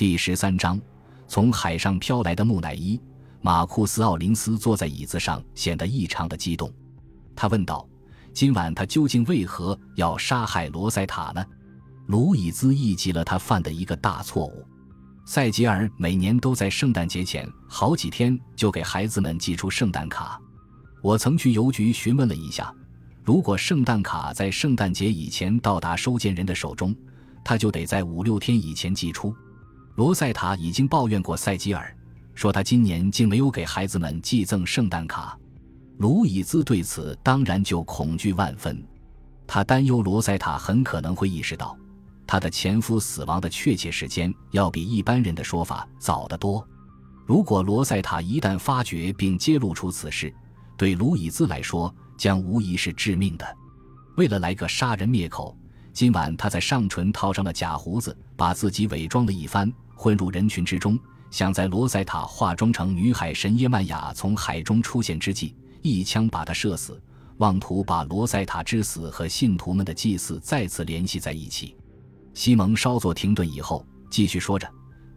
[0.00, 0.80] 第十三章，
[1.28, 2.98] 从海上飘来的木乃伊。
[3.42, 6.72] 马库斯·奥林斯坐在椅子上，显得异常的激动。
[7.36, 7.86] 他问道
[8.32, 11.44] ：“今晚他究竟为何要杀害罗塞塔呢？”
[12.08, 14.64] 卢伊兹忆记了他犯的一个大错误。
[15.26, 20.40] 塞吉尔每年都在圣诞节前好几天就给孩子们寄出圣诞卡。
[21.02, 22.74] 我曾去邮局询问了一下，
[23.22, 26.96] 如果圣诞卡在圣诞节以前到达收件人的手中，
[27.44, 29.36] 他就得在五六天以前寄出。
[30.00, 31.94] 罗塞塔已经抱怨过塞吉尔。
[32.34, 35.38] 说他今年竟没有给孩子们寄赠圣诞卡，
[35.98, 38.82] 卢伊兹对此当然就恐惧万分。
[39.46, 41.76] 他担忧罗塞塔很可能会意识到，
[42.26, 46.66] 他的前夫死亡的确切时间要比一般人的说法早得多。
[47.26, 50.34] 如果罗塞塔一旦发觉并揭露出此事，
[50.78, 53.46] 对卢伊兹来说将无疑是致命的。
[54.16, 55.54] 为了来个杀人灭口，
[55.92, 60.98] 今晚他在上唇套上了假胡子，把自己伪装了一番，混入人群之中。
[61.30, 66.98] 想在罗塞塔化妆成女海神耶曼雅从海中出现之际，一枪把他射死，
[67.36, 71.76] 妄图把罗塞塔之死和信徒们的祭祀再次联系在一起。
[72.32, 74.66] 西蒙稍作停顿以后，继续说着：“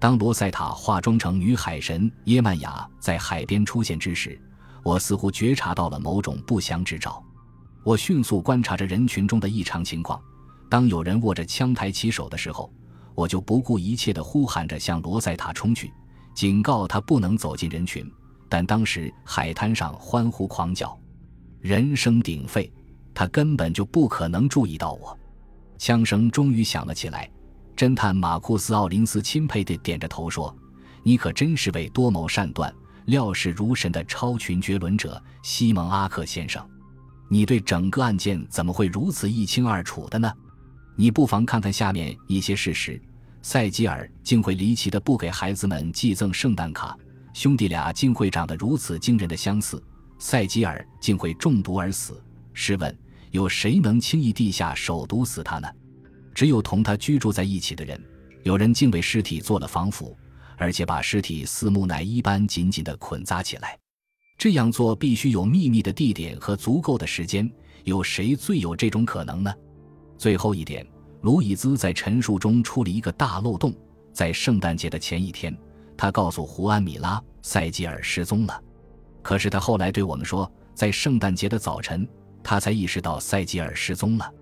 [0.00, 4.38] 当罗塞塔化妆成女海神耶曼雅在海边出现之时，
[4.82, 7.24] 我似乎觉察到了某种不祥之兆。
[7.84, 10.20] 我迅速观察着人群中的异常情况。
[10.68, 12.70] 当有人握着枪抬起手的时候，
[13.14, 15.92] 我就不顾一切地呼喊着向罗塞塔冲去。”
[16.34, 18.10] 警告他不能走进人群，
[18.48, 20.98] 但当时海滩上欢呼狂叫，
[21.60, 22.72] 人声鼎沸，
[23.12, 25.18] 他根本就不可能注意到我。
[25.76, 27.28] 枪声终于响了起来，
[27.76, 30.56] 侦探马库斯·奥林斯钦佩地点着头说
[31.04, 32.72] ：“你可真是位多谋善断、
[33.04, 36.66] 料事如神的超群绝伦者，西蒙·阿克先生。
[37.28, 40.32] 你对整个案件怎么会如此一清二楚的呢？
[40.96, 43.00] 你不妨看看下面一些事实。”
[43.44, 46.96] 塞吉尔竟会离奇的不给孩子们寄赠圣诞卡，
[47.34, 49.82] 兄弟俩竟会长得如此惊人的相似，
[50.18, 52.22] 塞吉尔竟会中毒而死。
[52.52, 52.96] 试问，
[53.32, 55.68] 有谁能轻易地下手毒死他呢？
[56.32, 58.00] 只有同他居住在一起的人。
[58.44, 60.16] 有人竟为尸体做了防腐，
[60.56, 63.76] 而且把尸体似木乃伊般紧紧地捆扎起来。
[64.38, 67.50] 这样做必须有秘密的地点和足够的时间。
[67.84, 69.52] 有谁最有这种可能呢？
[70.22, 70.86] 最后一点。
[71.22, 73.74] 卢伊兹在陈述中出了一个大漏洞，
[74.12, 75.52] 在圣诞节的前一天，
[75.96, 78.62] 他告诉胡安·米拉，塞吉尔失踪了。
[79.20, 82.06] 可是他后来对我们说，在圣诞节的早晨，
[82.40, 84.32] 他才意识到塞吉尔失踪了。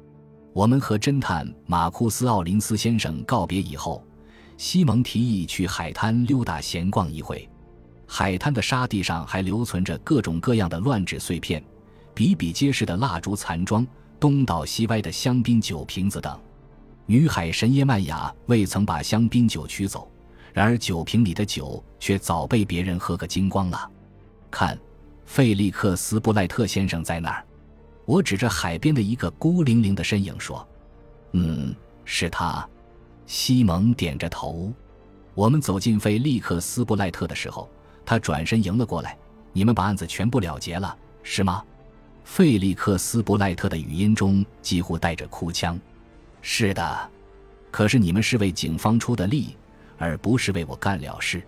[0.53, 4.05] 我们和侦探马库斯·奥林斯先生告别以后，
[4.59, 7.49] 西蒙提议去海滩溜达闲逛一回。
[8.07, 11.65] 海滩的沙地上还留存着各种各样的乱纸碎片、
[12.13, 13.87] 比比皆是的蜡烛残桩、
[14.21, 16.39] 东倒西歪的香槟酒瓶子等。
[17.07, 20.09] 女海神耶曼雅未曾把香槟酒取走，
[20.53, 23.91] 然而酒瓶里的酒却早被别人喝个精光了。
[24.51, 24.79] 看，
[25.25, 27.45] 费利克斯布赖特先生在那儿。
[28.05, 30.67] 我指着海边的一个孤零零的身影说
[31.33, 32.69] ：“嗯，是他。”
[33.27, 34.73] 西蒙点着头。
[35.35, 37.71] 我们走进费利克斯布赖特的时候，
[38.05, 39.17] 他转身迎了过来
[39.53, 41.65] ：“你们把案子全部了结了，是吗？”
[42.31, 45.77] 费利克斯布赖特的语音中几乎带着哭腔。
[46.41, 47.11] 是的，
[47.73, 49.57] 可是你们是为警方出的力，
[49.99, 51.43] 而不是为我干了事。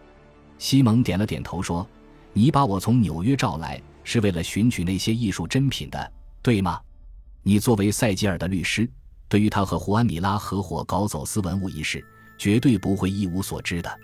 [0.58, 1.88] 西蒙点了点头说
[2.34, 6.80] ：“你把我从纽约召来，是为了寻取那些艺术珍品的，对吗？
[7.44, 8.90] 你作为塞吉尔的律师，
[9.28, 12.04] 对于他和胡安·米拉合伙搞走私文物一事，
[12.36, 14.00] 绝对不会一无所知的。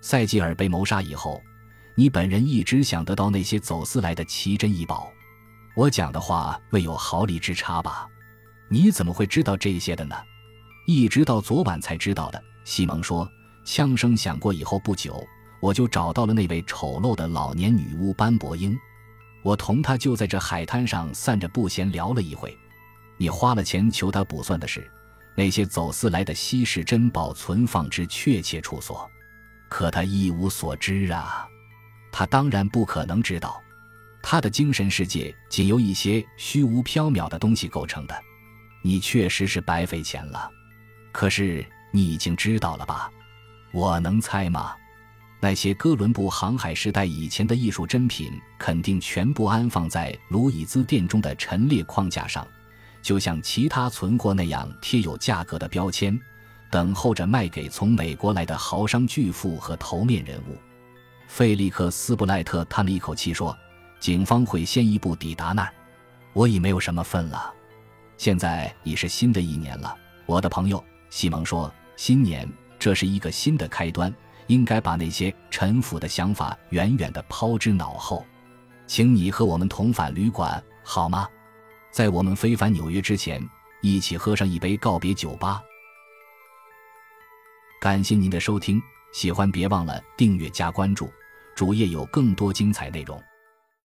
[0.00, 1.40] 塞吉尔被谋杀以后，
[1.94, 5.08] 你本人一直想得到那些走私来的奇珍异宝。
[5.76, 8.08] 我讲的话未有毫厘之差吧？”
[8.68, 10.16] 你怎么会知道这些的呢？
[10.88, 12.42] 一直到昨晚才知道的。
[12.64, 13.30] 西蒙说
[13.64, 15.24] ：“枪声响过以后不久，
[15.60, 18.76] 我就找到了那位丑陋的老年女巫班伯英。
[19.42, 22.58] 我同她就在这海滩上散着步，闲聊了一会。
[23.16, 24.90] 你花了钱求她卜算的是
[25.36, 29.08] 那些走私来的稀世珍宝存放之确切处所，
[29.68, 31.46] 可她一无所知啊！
[32.10, 33.62] 她当然不可能知道，
[34.28, 38.22] 他的精神世界仅由一些虚无缥缈的东西构成的。”
[38.82, 40.50] 你确实是白费钱了，
[41.12, 43.08] 可是你已经知道了吧？
[43.72, 44.74] 我能猜吗？
[45.40, 52.44] 那些哥伦布航海时代以前的艺术珍品，肯定全部安放在卢伊兹店中的陈列框架上，
[53.02, 56.18] 就像其他存货那样贴有价格的标签，
[56.68, 60.56] 等候着卖给从美国来的豪商巨富和头面人物。
[61.28, 63.56] 费利克斯布赖特叹了一口气说
[63.98, 65.72] ：“警方会先一步抵达那儿，
[66.32, 67.52] 我已没有什么份了。”
[68.18, 69.94] 现在已是新的一年了，
[70.24, 74.14] 我的朋友西蒙说：“新年，这是一个新的开端，
[74.46, 78.24] 应该把那些陈腐的想法远远地抛之脑后。
[78.86, 81.28] 请你和我们同返旅馆好吗？
[81.90, 83.42] 在我们飞返纽约之前，
[83.82, 85.60] 一起喝上一杯告别酒吧。
[87.80, 88.80] 感谢您的收听，
[89.12, 91.12] 喜欢别忘了订阅加关注，
[91.54, 93.22] 主页有更多精彩内容。